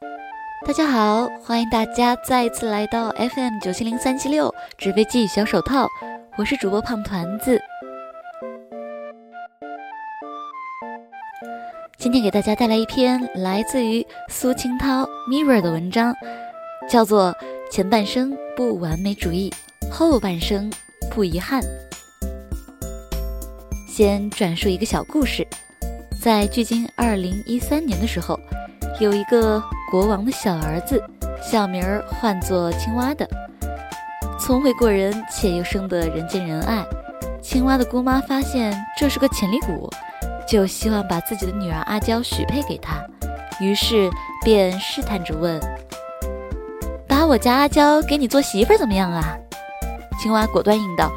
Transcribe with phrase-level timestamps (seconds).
[0.00, 5.88] 大家好，欢迎大家再次来到 FM 九七零三七六纸飞机与小手套，
[6.36, 7.60] 我是主播胖团子。
[11.96, 16.14] 今天给大家带来一篇来自于苏清涛 Mirror 的文章，
[16.88, 17.32] 叫做
[17.70, 19.52] 《前半生不完美主义，
[19.90, 20.70] 后半生
[21.10, 21.62] 不遗憾》。
[23.88, 25.46] 先转述一个小故事，
[26.20, 28.38] 在距今二零一三年的时候，
[29.00, 31.02] 有一个国王的小儿子，
[31.40, 33.28] 小名儿唤作青蛙的，
[34.38, 36.84] 聪慧过人，且又生得人见人爱。
[37.40, 39.88] 青蛙的姑妈发现这是个潜力股，
[40.48, 42.94] 就希望把自己的女儿阿娇许配给他，
[43.60, 44.10] 于是
[44.42, 45.60] 便试探着问
[47.06, 49.36] ：“把我家阿娇给你做媳妇儿怎么样啊？”
[50.20, 51.12] 青蛙果断应道：“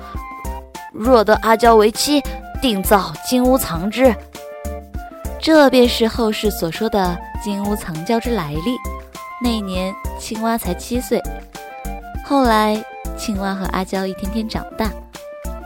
[0.94, 2.22] 若得阿娇为妻。”
[2.62, 4.14] 定造金屋藏之，
[5.42, 8.78] 这便是后世所说的金屋藏娇之来历。
[9.42, 11.22] 那年青蛙才七岁，
[12.26, 12.84] 后来
[13.18, 14.92] 青蛙和阿娇一天天长大，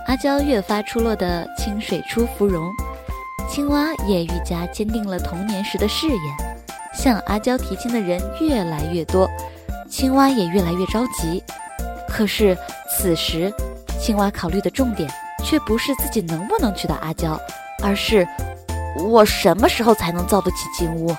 [0.07, 2.71] 阿娇越发出落的清水出芙蓉，
[3.49, 6.19] 青蛙也愈加坚定了童年时的誓言。
[6.93, 9.27] 向阿娇提亲的人越来越多，
[9.89, 11.43] 青蛙也越来越着急。
[12.07, 12.55] 可是
[12.95, 13.51] 此时，
[13.99, 15.09] 青蛙考虑的重点。
[15.45, 17.37] 却不是自己能不能娶到阿娇，
[17.83, 18.25] 而是
[18.97, 21.15] 我什么时候才能造得起金屋？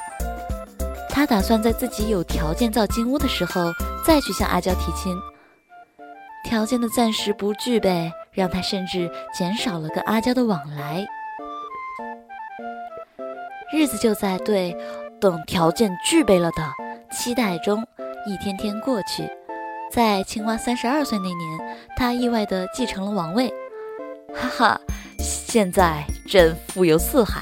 [1.08, 3.72] 他打算在自己有条件造金屋的时候
[4.04, 5.16] 再去向阿娇提亲。
[6.44, 11.06] 条件的暂时不具备，让他甚至减少了跟阿娇的往来。
[13.72, 14.76] 日子就在对
[15.20, 16.62] 等条件具备了的
[17.10, 17.82] 期待中
[18.26, 19.28] 一天天过去。
[19.90, 23.48] 在青蛙三十二岁那年，他意外地继承了王位。
[24.34, 24.80] 哈哈，
[25.18, 27.40] 现在朕富有四海，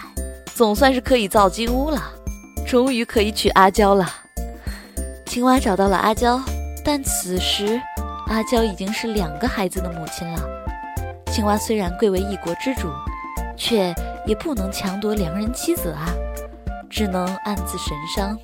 [0.55, 2.01] 总算是可以造金屋了，
[2.67, 4.07] 终于可以娶阿娇了。
[5.27, 6.41] 青蛙找到了阿娇，
[6.85, 7.81] 但此时
[8.29, 10.41] 阿娇已经是两个孩子的母亲了。
[11.33, 12.89] 青蛙虽然贵为一国之主，
[13.57, 13.95] 却
[14.27, 16.13] 也不能强夺良人妻子啊，
[16.91, 18.39] 只能暗自神伤。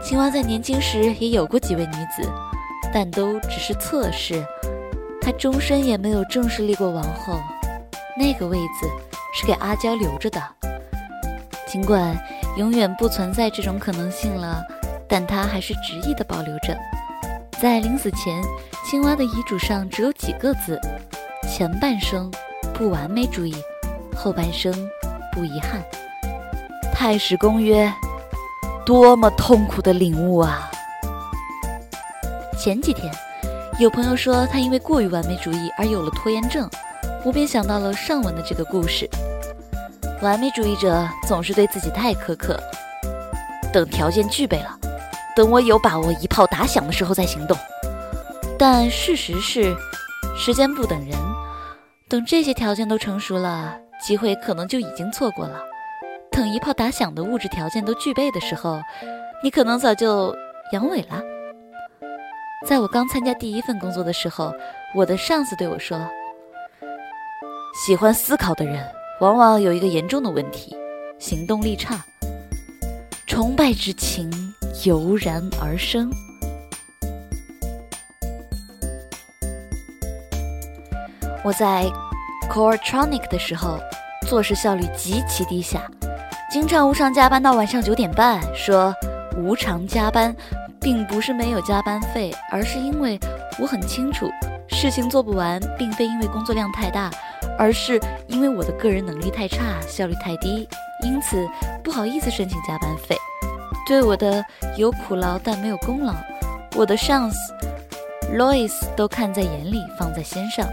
[0.00, 2.30] 青蛙在年轻时也有过几位女子，
[2.94, 4.42] 但都只是侧室。
[5.20, 7.38] 他终身也没有正式立过王后，
[8.16, 8.88] 那个位子
[9.38, 10.42] 是给阿娇留着的。
[11.64, 12.18] 尽管
[12.56, 14.60] 永远不存在这种可能性了，
[15.08, 16.76] 但他还是执意的保留着。
[17.60, 18.42] 在临死前，
[18.84, 20.76] 青蛙的遗嘱上只有几个字：
[21.48, 22.28] 前半生
[22.74, 23.54] 不完美主义，
[24.16, 24.72] 后半生
[25.32, 25.80] 不遗憾。
[26.92, 27.92] 太史公曰：
[28.84, 30.68] 多么痛苦的领悟啊！
[32.58, 33.08] 前几天。
[33.78, 36.68] 有朋友说他因为过于完美主义而有了拖延症，
[37.24, 39.08] 我便想到了上文的这个故事。
[40.20, 42.60] 完美主义者总是对自己太苛刻，
[43.72, 44.78] 等条件具备了，
[45.36, 47.56] 等我有把握一炮打响的时候再行动。
[48.58, 49.76] 但事实是，
[50.36, 51.16] 时间不等人，
[52.08, 55.60] 等这些条件都成熟了，机会可能就已经错过了。
[56.32, 58.80] 等一炮打响的物质条件都具备的时候，
[59.42, 60.34] 你可能早就
[60.72, 61.22] 阳痿了。
[62.66, 64.52] 在我刚参加第一份工作的时候，
[64.96, 65.96] 我的上司对我说
[67.86, 68.84] ：“喜欢思考的人
[69.20, 70.76] 往往有一个严重的问题，
[71.18, 72.04] 行动力差。
[73.26, 74.30] 崇拜之情
[74.84, 76.10] 油然而生。”
[81.44, 81.90] 我在
[82.50, 83.78] Coretronic 的时候，
[84.26, 85.90] 做事效率极其低下，
[86.50, 88.94] 经常无偿加班到晚上九点半，说
[89.36, 90.34] 无偿加班。
[90.80, 93.18] 并不是没有加班费，而是因为
[93.58, 94.30] 我很清楚，
[94.68, 97.10] 事情做不完，并非因为工作量太大，
[97.58, 100.68] 而是因为我的个人能力太差，效率太低，
[101.02, 101.46] 因此
[101.82, 103.16] 不好意思申请加班费。
[103.86, 104.44] 对我的
[104.76, 106.14] 有苦劳但没有功劳，
[106.76, 107.36] 我的上司
[108.32, 110.66] Lois 都看在眼里，放在心上。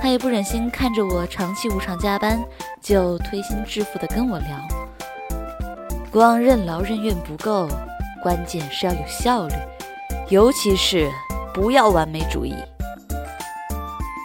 [0.00, 2.42] 他也不忍心看着我长期无偿加班，
[2.82, 4.48] 就推心置腹地跟我聊，
[6.10, 7.68] 光任劳任怨不够。
[8.22, 9.54] 关键是要有效率，
[10.28, 11.08] 尤其是
[11.54, 12.54] 不要完美主义。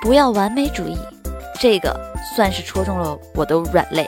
[0.01, 0.97] 不要完美主义，
[1.61, 1.95] 这个
[2.35, 4.03] 算是戳中了我的软肋。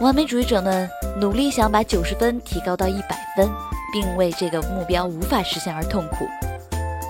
[0.00, 0.88] 完美主义者们
[1.20, 3.50] 努力想把九十分提高到一百分，
[3.92, 6.24] 并为这个目标无法实现而痛苦，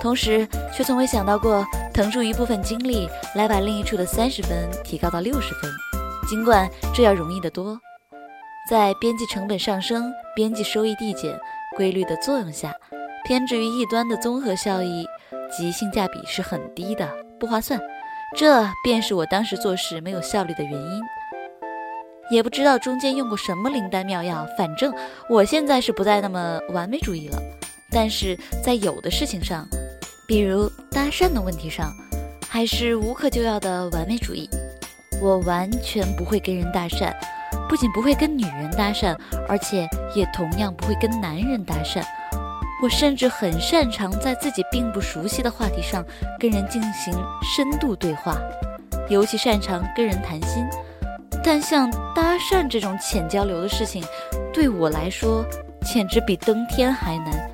[0.01, 1.63] 同时却从未想到过
[1.93, 5.71] 腾出一部分精力来把另一处的三十分提高到六十分，
[6.27, 7.79] 尽管这要容易得多。
[8.67, 11.39] 在边际成本上升、边际收益递减
[11.77, 12.73] 规律的作用下，
[13.23, 15.05] 偏执于一端的综合效益
[15.55, 17.07] 及性价比是很低的，
[17.39, 17.79] 不划算。
[18.37, 21.01] 这便是我当时做事没有效率的原因。
[22.31, 24.93] 也不知道中间用过什么灵丹妙药，反正
[25.27, 27.41] 我现在是不再那么完美主义了。
[27.91, 29.67] 但是在有的事情上，
[30.27, 31.91] 比如搭讪的问题上，
[32.47, 34.47] 还是无可救药的完美主义。
[35.19, 37.11] 我完全不会跟人搭讪，
[37.67, 39.17] 不仅不会跟女人搭讪，
[39.47, 42.03] 而且也同样不会跟男人搭讪。
[42.81, 46.03] 我甚至很擅长在自己并不熟悉的话题上
[46.39, 48.37] 跟人进行深度对话，
[49.09, 50.65] 尤其擅长跟人谈心。
[51.43, 54.03] 但像搭讪这种浅交流的事情，
[54.53, 55.45] 对我来说
[55.85, 57.49] 简直比登天还难。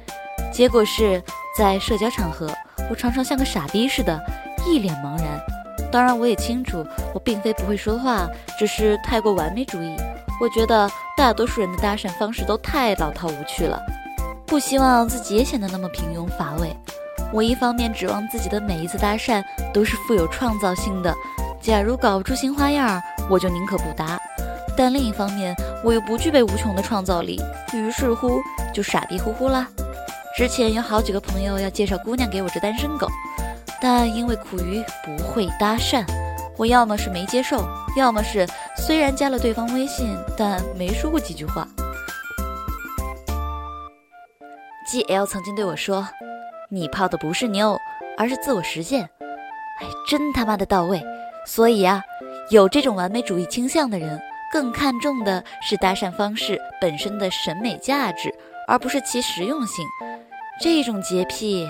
[0.52, 1.22] 结果是
[1.58, 2.50] 在社交场合，
[2.90, 4.20] 我常常像个傻逼似的，
[4.68, 5.40] 一脸茫然。
[5.92, 8.28] 当然，我也清楚，我并非不会说话，
[8.58, 9.96] 只是太过完美主义。
[10.42, 13.82] 我觉得大多数人的搭讪方式都太老套无趣了，
[14.46, 16.76] 不希望自己也显得那么平庸乏味。
[17.34, 19.44] 我一方面指望自己的每一次搭讪
[19.74, 21.14] 都是富有创造性的。
[21.60, 24.20] 假如搞不出新花样，我就宁可不搭。
[24.78, 27.42] 但另一方面，我又不具备无穷的创造力，
[27.74, 28.40] 于是乎
[28.74, 29.68] 就傻逼乎乎了。
[30.38, 33.08] 之前有好几个朋友要介绍姑娘给我这单身狗，
[33.82, 36.06] 但因为苦于不会搭讪，
[36.58, 37.66] 我要么是没接受，
[37.98, 38.46] 要么是
[38.78, 41.68] 虽然加了对方微信，但没说过几句话。
[44.86, 46.08] G L 曾经对我说
[46.70, 47.76] ：“你泡的不是妞，
[48.18, 49.10] 而是自我实现。”
[49.82, 51.04] 哎，真他妈的到位。
[51.48, 52.04] 所以啊，
[52.52, 54.22] 有这种完美主义倾向的人，
[54.54, 58.32] 更看重的是搭讪方式本身的审美价值，
[58.68, 59.84] 而不是其实用性。
[60.62, 61.68] 这种洁癖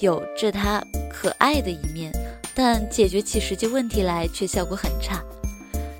[0.00, 2.12] 有着它可爱的一面，
[2.52, 5.22] 但解决起实际问题来却效果很差。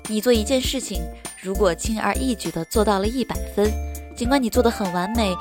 [0.09, 1.01] 你做一件事情，
[1.41, 3.71] 如果轻而易举地做到了一百分，
[4.15, 5.33] 尽管你做得很完美，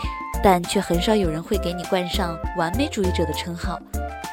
[0.43, 3.79] 但却很少有人会给你冠上完美主义者的称号。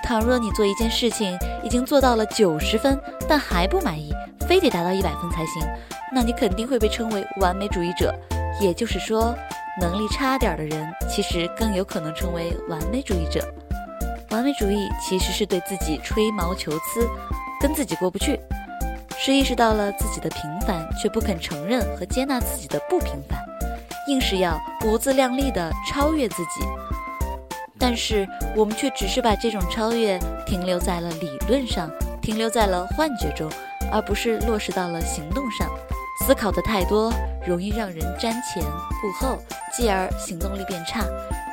[0.03, 4.13] 倘若你做一件事情已经做到了九十分，但还不满意，
[4.47, 5.67] 非得达到一百分才行，
[6.13, 8.13] 那你肯定会被称为完美主义者。
[8.61, 9.35] 也就是说，
[9.81, 13.43] 能力差点的人其实更有可能成为完美主义者。
[14.29, 17.09] 完美主义其实是对自己吹毛求疵，
[17.59, 18.39] 跟自己过不去，
[19.17, 23.39] 是意识到了自己的平凡，却不肯承认和接纳自己的不平凡，
[24.07, 26.61] 硬是要不自量力地超越自己。
[27.77, 31.89] 但是我们却只是把这种超越停留在了理论上，
[32.21, 33.51] 停留在了幻觉中，
[33.91, 35.69] 而不是落实到了行动上。
[36.25, 37.11] 思考的太多，
[37.45, 38.63] 容易让人瞻前
[39.01, 39.37] 顾后，
[39.73, 41.03] 继而行动力变差。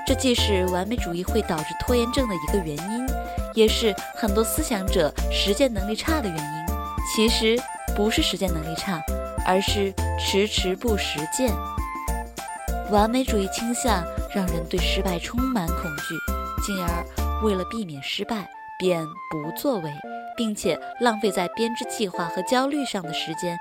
[0.07, 3.07] 这既是完美主义会导致拖延症的一个原因，
[3.55, 6.75] 也是很多思想者实践能力差的原因。
[7.13, 7.61] 其实
[7.97, 9.03] 不是实践能力差，
[9.45, 11.53] 而是迟迟不实践。
[12.93, 14.05] 完美主义倾向。
[14.35, 17.05] 让人对失败充满恐惧，进而
[17.43, 18.49] 为了避免失败，
[18.79, 19.93] 便不作为，
[20.35, 23.59] 并且浪费在编织计划和焦虑上的时间，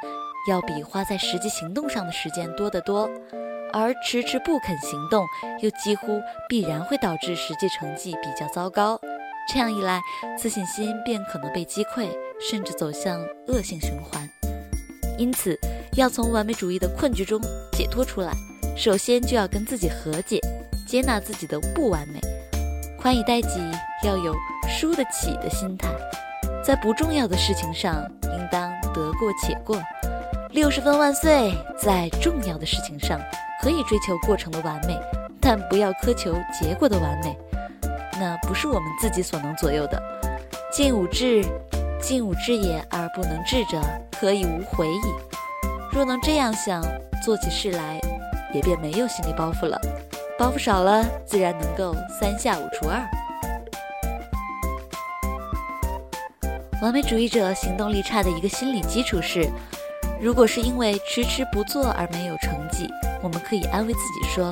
[0.47, 3.09] 要比花在实际行动上的时间多得多。
[3.73, 5.25] 而迟迟不肯行动，
[5.61, 8.97] 又几乎必然会导致实际成绩比较糟糕。
[9.51, 9.99] 这样一来，
[10.37, 12.07] 自信心便可能被击溃，
[12.39, 14.25] 甚至走向恶性循环。
[15.17, 15.59] 因此，
[15.97, 17.41] 要从完美主义的困局中
[17.73, 18.31] 解脱出来，
[18.75, 20.39] 首先就要跟自己和解。
[20.87, 22.19] 接纳自己的不完美，
[22.99, 23.61] 宽以待己，
[24.03, 24.35] 要有
[24.67, 25.87] 输得起的心态。
[26.61, 29.81] 在不重要的事情上，应当得过且过。
[30.49, 31.53] 六十分万岁！
[31.81, 33.17] 在重要的事情上，
[33.61, 34.99] 可以追求过程的完美，
[35.39, 37.37] 但不要苛求结果的完美。
[38.19, 40.01] 那不是我们自己所能左右的。
[40.73, 41.45] 尽吾志，
[42.01, 45.01] 尽吾志也，而不能治者，可以无悔矣。
[45.89, 46.83] 若能这样想，
[47.23, 47.97] 做起事来，
[48.53, 49.79] 也便没有心理包袱了。
[50.37, 53.01] 包袱少了，自然能够三下五除二。
[56.81, 59.47] 完美主义者行动力差的一个心理基础是：
[60.19, 62.89] 如果是因为迟迟不做而没有成绩，
[63.21, 64.51] 我们可以安慰自己说，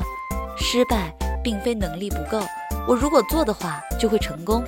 [0.55, 1.11] 失败
[1.43, 2.39] 并非能力不够，
[2.87, 4.63] 我如果做的话就会成功。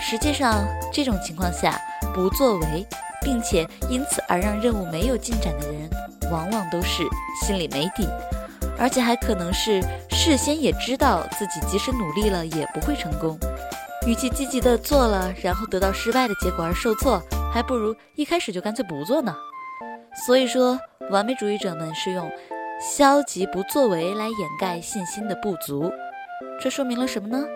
[0.00, 1.78] 实际上，这种情况下
[2.14, 2.86] 不作为，
[3.20, 5.90] 并且因此而让任务没有进展的人，
[6.32, 7.02] 往往都是
[7.44, 8.08] 心里没底。
[8.80, 13.38] 而且还可能是事先也知道自己即使努力了也不会成功，
[14.06, 17.20] 与其积极的做了，然后得到失败的结果而受挫，
[17.52, 19.36] 还不如一开始就干脆不做呢。
[20.26, 22.28] 所以说，完美主义者们是用
[22.80, 25.92] 消极不作为来掩盖信心的不足。
[26.58, 27.46] 这说明了什么呢？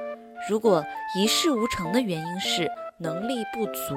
[0.49, 0.85] 如果
[1.17, 3.97] 一事无成的原因是能力不足，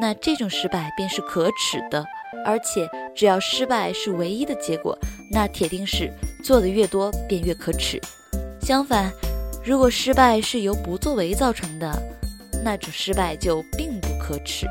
[0.00, 2.04] 那这种失败便是可耻的。
[2.44, 4.98] 而且，只要失败是唯一的结果，
[5.30, 6.10] 那铁定是
[6.42, 8.00] 做的越多便越可耻。
[8.60, 9.12] 相反，
[9.64, 11.92] 如果失败是由不作为造成的，
[12.64, 14.66] 那种失败就并不可耻。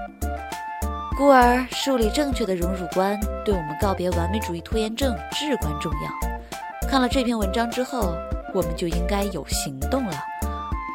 [1.18, 6.90] 故而，树立正确的荣辱观，对我们告别完美主义拖延症至关重要。
[6.90, 8.16] 看了这篇文章之后，
[8.54, 10.14] 我们就应该有行动了。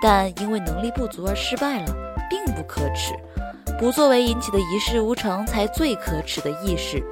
[0.02, 1.94] 但因为能力不足而失败了，
[2.28, 3.14] 并不可耻。
[3.78, 7.02] 不作为引起的一事无成，才最可耻的意识。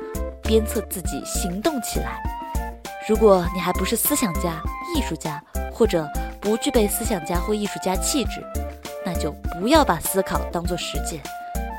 [0.42, 2.22] 鞭策自己行动起来。
[3.08, 4.62] 如果你还不是思想家、
[4.96, 5.42] 艺术家，
[5.72, 6.08] 或者
[6.40, 8.42] 不具备思想家或艺术家气质，
[9.04, 11.20] 那就不要把思考当做实践，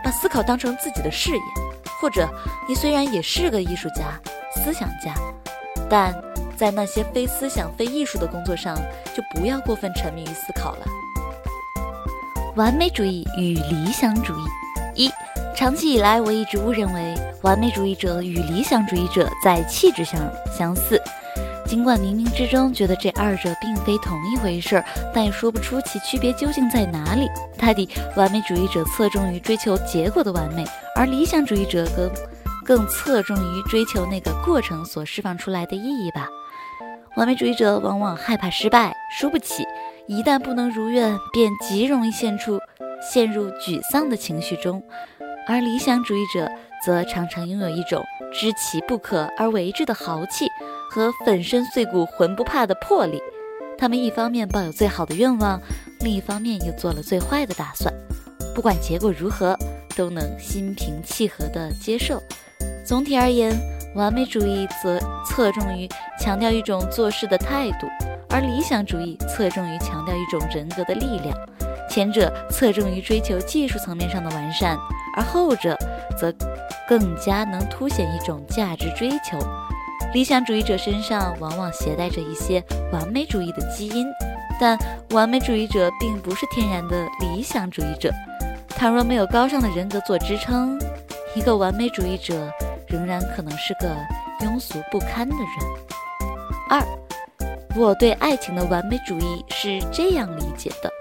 [0.04, 1.42] 把思考当成自己的事业。
[2.00, 2.28] 或者，
[2.68, 4.20] 你虽然也是个艺术家、
[4.56, 5.16] 思想家，
[5.90, 6.14] 但
[6.56, 8.76] 在那些非思想、非艺术的工作上，
[9.16, 10.86] 就不要过分沉迷于思考了。
[12.56, 14.44] 完美主义与理想主义
[14.96, 15.12] 一。
[15.56, 20.20] 长期以来，我一直误认为完美主义者与理想主义者在气质上
[20.52, 21.02] 相似，
[21.66, 27.30] 尽管冥冥之中觉得这二者并非同一回事儿，但也说不出其区别究竟在哪里。
[27.58, 27.88] 大抵，
[28.18, 32.12] 完美主义者侧重于追求结果的完美，而理想主义者更
[32.66, 36.28] 更侧重于追求那个过程所释放出来的意义吧。
[37.16, 39.64] 完美主义者往往害怕失败，输不起，
[40.06, 42.60] 一旦不能如愿，便极容易陷出
[43.12, 44.82] 陷入沮丧的情绪中。
[45.48, 46.50] 而理想主义者
[46.84, 50.48] 则常常拥有一种知其不可而为之的豪气
[50.90, 53.22] 和粉身碎骨浑不怕的魄力。
[53.78, 55.62] 他们一方面抱有最好的愿望，
[56.00, 57.94] 另一方面又做了最坏的打算。
[58.56, 59.58] 不管结果如何，
[59.96, 62.22] 都能心平气和地接受。
[62.86, 63.54] 总体而言，
[63.96, 65.88] 完美主义则侧重于
[66.20, 67.88] 强调一种做事的态度，
[68.30, 71.38] 而理想主义侧重于强调一种人格的力量。
[71.96, 74.78] 前者侧重于追求技术层面上的完善。
[75.16, 75.78] 而后者
[76.18, 76.30] 则
[76.90, 79.40] 更加能凸显一种价值追求。
[80.14, 82.62] 理想主义者身上往往携带着一些
[82.92, 84.06] 完美主义的基因，
[84.60, 84.78] 但
[85.12, 88.12] 完美主义者并不是天然的理想主义者。
[88.68, 90.78] 倘若没有高尚的人格做支撑，
[91.34, 92.52] 一个完美主义者
[92.90, 93.96] 仍然可能是个
[94.42, 95.48] 庸俗不堪的人。
[96.70, 96.86] 二，
[97.74, 100.92] 我对爱情的完美主义是这样理解的，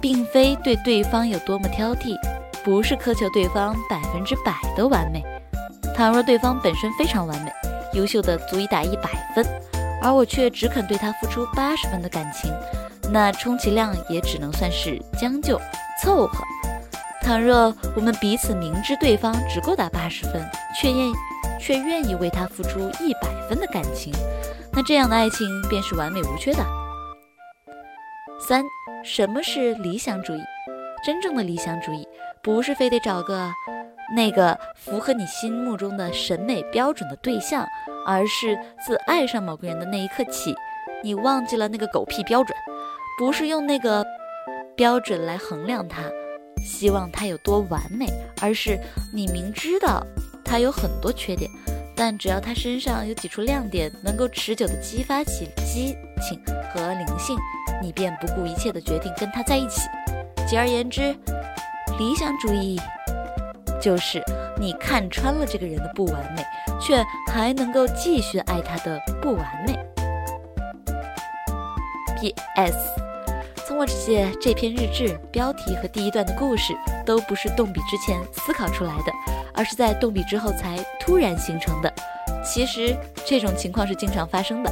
[0.00, 2.16] 并非对对方有多么挑剔。
[2.64, 5.24] 不是苛求对方百分之百的完美，
[5.96, 7.50] 倘若对方本身非常完美，
[7.94, 9.46] 优秀的足以打一百分，
[10.02, 12.52] 而我却只肯对他付出八十分的感情，
[13.10, 15.58] 那充其量也只能算是将就
[16.02, 16.44] 凑合。
[17.22, 20.44] 倘若我们彼此明知对方只够打八十分，
[20.78, 21.10] 却愿
[21.58, 24.12] 却愿意为他付出一百分的感情，
[24.72, 26.62] 那这样的爱情便是完美无缺的。
[28.38, 28.64] 三，
[29.04, 30.42] 什么是理想主义？
[31.04, 32.06] 真正的理想主义。
[32.40, 33.50] 不是非得找个
[34.14, 37.66] 那个符合你心目中的审美标准的对象，
[38.06, 40.54] 而是自爱上某个人的那一刻起，
[41.02, 42.56] 你忘记了那个狗屁标准，
[43.18, 44.06] 不是用那个
[44.76, 46.04] 标准来衡量他，
[46.64, 48.06] 希望他有多完美，
[48.40, 48.78] 而是
[49.12, 50.00] 你明知道
[50.44, 51.50] 他有很多缺点，
[51.94, 56.40] 但只要他身上有几处亮点，能够持久的激发起激情
[56.72, 57.36] 和灵性，
[57.82, 59.82] 你便不顾一切的决定跟他在一起。
[60.46, 61.16] 简而言之。
[61.98, 62.80] 理想主义
[63.80, 64.22] 就是
[64.56, 66.44] 你看穿了这个人的不完美，
[66.80, 69.76] 却还能够继续爱他的不完美。
[72.20, 72.76] P.S.
[73.66, 76.72] 从我写这篇日志，标题和第一段的故事
[77.04, 79.12] 都不是动笔之前思考出来的，
[79.52, 81.92] 而是在动笔之后才突然形成的。
[82.44, 84.70] 其实这种情况是经常发生的，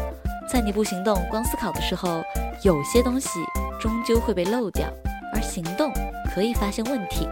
[0.49, 2.23] 在你不行动光思考的时候，
[2.63, 3.41] 有些东西
[3.81, 4.89] 终究会被漏掉，
[5.35, 5.93] 而行动。
[6.35, 7.27] 可以发现问题，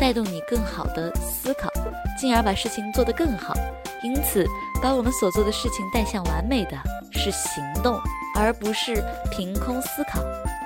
[0.00, 1.68] 带动你更好的思考，
[2.18, 3.54] 进而把事情做得更好。
[4.02, 4.46] 因此，
[4.82, 6.72] 把我们所做的事情带向完美的
[7.10, 7.98] 是行动，
[8.34, 10.20] 而不是凭空思考。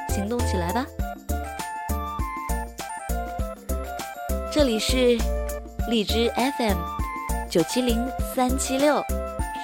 [0.09, 0.87] 行动起来吧！
[4.53, 5.17] 这里是
[5.89, 6.77] 荔枝 FM
[7.49, 9.03] 九七零三七六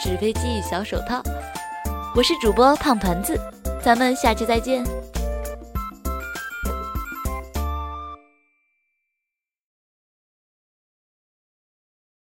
[0.03, 1.23] 纸飞机与小手套，
[2.15, 3.39] 我是主播胖团子，
[3.83, 4.85] 咱们下期再见。